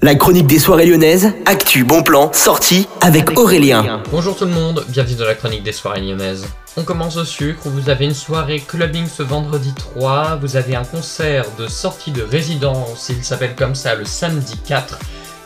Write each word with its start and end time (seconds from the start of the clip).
La 0.00 0.14
chronique 0.14 0.46
des 0.46 0.60
soirées 0.60 0.86
lyonnaises, 0.86 1.32
actu, 1.44 1.82
bon 1.82 2.04
plan, 2.04 2.32
sortie 2.32 2.86
avec 3.00 3.36
Aurélien. 3.36 4.00
Bonjour 4.12 4.36
tout 4.36 4.44
le 4.44 4.52
monde, 4.52 4.84
bienvenue 4.90 5.16
dans 5.16 5.24
la 5.24 5.34
chronique 5.34 5.64
des 5.64 5.72
soirées 5.72 6.00
lyonnaises. 6.00 6.46
On 6.76 6.84
commence 6.84 7.16
au 7.16 7.24
sucre, 7.24 7.68
vous 7.68 7.90
avez 7.90 8.04
une 8.04 8.14
soirée 8.14 8.60
clubbing 8.60 9.08
ce 9.08 9.24
vendredi 9.24 9.74
3, 9.74 10.38
vous 10.40 10.54
avez 10.54 10.76
un 10.76 10.84
concert 10.84 11.46
de 11.58 11.66
sortie 11.66 12.12
de 12.12 12.22
résidence, 12.22 13.08
il 13.08 13.24
s'appelle 13.24 13.56
comme 13.56 13.74
ça 13.74 13.96
le 13.96 14.04
samedi 14.04 14.56
4. 14.58 15.00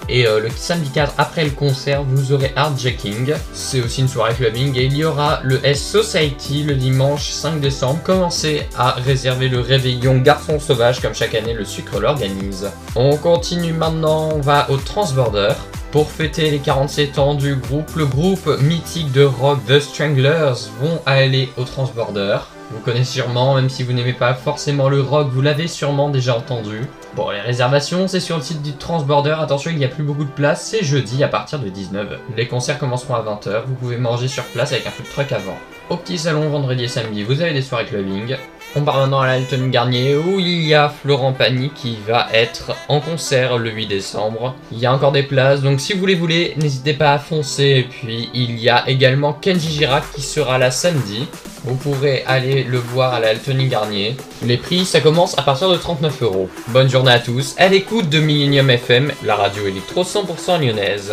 Et 0.08 0.26
euh, 0.26 0.40
le 0.40 0.50
samedi 0.50 0.90
4, 0.90 1.14
après 1.18 1.44
le 1.44 1.50
concert, 1.50 2.02
vous 2.02 2.32
aurez 2.32 2.52
Hardjacking. 2.56 3.34
C'est 3.52 3.80
aussi 3.80 4.00
une 4.00 4.08
soirée 4.08 4.34
clubbing. 4.34 4.76
Et 4.76 4.84
il 4.84 4.96
y 4.96 5.04
aura 5.04 5.40
le 5.42 5.64
S 5.64 5.82
Society 5.82 6.64
le 6.64 6.74
dimanche 6.74 7.30
5 7.30 7.60
décembre. 7.60 8.02
Commencez 8.02 8.68
à 8.76 8.92
réserver 8.92 9.48
le 9.48 9.60
réveillon 9.60 10.18
Garçon 10.18 10.58
Sauvage, 10.58 11.00
comme 11.00 11.14
chaque 11.14 11.34
année 11.34 11.54
le 11.54 11.64
sucre 11.64 12.00
l'organise. 12.00 12.70
On 12.96 13.16
continue 13.16 13.72
maintenant, 13.72 14.30
on 14.34 14.40
va 14.40 14.70
au 14.70 14.76
Transborder. 14.76 15.54
Pour 15.92 16.10
fêter 16.10 16.50
les 16.50 16.58
47 16.58 17.18
ans 17.18 17.34
du 17.34 17.54
groupe, 17.56 17.94
le 17.96 18.06
groupe 18.06 18.48
mythique 18.62 19.12
de 19.12 19.24
rock 19.24 19.58
The 19.68 19.78
Stranglers 19.78 20.70
vont 20.80 21.00
aller 21.04 21.50
au 21.58 21.64
Transborder. 21.64 22.38
Vous 22.72 22.80
connaissez 22.80 23.20
sûrement, 23.20 23.54
même 23.54 23.68
si 23.68 23.82
vous 23.82 23.92
n'aimez 23.92 24.14
pas 24.14 24.32
forcément 24.32 24.88
le 24.88 25.02
rock, 25.02 25.28
vous 25.30 25.42
l'avez 25.42 25.68
sûrement 25.68 26.08
déjà 26.08 26.36
entendu. 26.36 26.80
Bon, 27.14 27.28
les 27.30 27.40
réservations, 27.40 28.08
c'est 28.08 28.18
sur 28.18 28.36
le 28.36 28.42
site 28.42 28.62
du 28.62 28.72
Transborder. 28.72 29.36
Attention, 29.38 29.70
il 29.70 29.76
n'y 29.76 29.84
a 29.84 29.88
plus 29.88 30.02
beaucoup 30.02 30.24
de 30.24 30.30
place. 30.30 30.64
C'est 30.64 30.82
jeudi 30.82 31.22
à 31.22 31.28
partir 31.28 31.58
de 31.58 31.68
19h. 31.68 32.16
Les 32.34 32.48
concerts 32.48 32.78
commenceront 32.78 33.14
à 33.14 33.22
20h. 33.22 33.64
Vous 33.66 33.74
pouvez 33.74 33.98
manger 33.98 34.26
sur 34.26 34.44
place 34.44 34.72
avec 34.72 34.86
un 34.86 34.90
food 34.90 35.06
truck 35.10 35.32
avant. 35.32 35.56
Au 35.90 35.98
petit 35.98 36.16
salon, 36.16 36.48
vendredi 36.48 36.84
et 36.84 36.88
samedi, 36.88 37.22
vous 37.22 37.42
avez 37.42 37.52
des 37.52 37.60
soirées 37.60 37.84
clubbing. 37.84 38.36
On 38.74 38.84
part 38.84 38.96
maintenant 38.96 39.20
à 39.20 39.26
l'Alton 39.26 39.68
Garnier 39.68 40.16
où 40.16 40.40
il 40.40 40.66
y 40.66 40.72
a 40.72 40.88
Florent 40.88 41.34
Pagny 41.34 41.70
qui 41.74 41.98
va 42.08 42.28
être 42.32 42.74
en 42.88 43.00
concert 43.00 43.58
le 43.58 43.70
8 43.70 43.86
décembre. 43.86 44.54
Il 44.72 44.78
y 44.78 44.86
a 44.86 44.94
encore 44.94 45.12
des 45.12 45.22
places, 45.22 45.60
donc 45.60 45.78
si 45.78 45.92
vous 45.92 46.06
les 46.06 46.14
voulez, 46.14 46.54
n'hésitez 46.56 46.94
pas 46.94 47.12
à 47.12 47.18
foncer. 47.18 47.64
Et 47.64 47.82
puis 47.82 48.30
il 48.32 48.58
y 48.58 48.70
a 48.70 48.88
également 48.88 49.34
Kenji 49.34 49.72
Girac 49.72 50.04
qui 50.14 50.22
sera 50.22 50.56
là 50.56 50.70
samedi. 50.70 51.28
Vous 51.64 51.76
pourrez 51.76 52.24
aller 52.26 52.64
le 52.64 52.78
voir 52.78 53.12
à 53.12 53.20
la 53.20 53.34
Garnier. 53.34 54.16
Les 54.42 54.56
prix, 54.56 54.86
ça 54.86 55.00
commence 55.00 55.38
à 55.38 55.42
partir 55.42 55.68
de 55.68 55.76
39 55.76 56.22
euros. 56.22 56.48
Bonne 56.68 56.88
journée 56.88 57.12
à 57.12 57.18
tous. 57.18 57.54
À 57.58 57.68
l'écoute 57.68 58.08
de 58.08 58.20
Millennium 58.20 58.70
FM, 58.70 59.12
la 59.22 59.36
radio 59.36 59.66
électro 59.66 60.02
100% 60.02 60.64
lyonnaise. 60.64 61.12